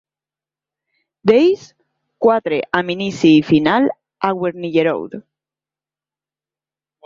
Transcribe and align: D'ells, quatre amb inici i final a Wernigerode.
D'ells, 1.31 1.65
quatre 2.27 2.59
amb 2.81 2.95
inici 2.95 3.33
i 3.43 3.45
final 3.53 3.87
a 4.29 4.35
Wernigerode. 4.43 5.23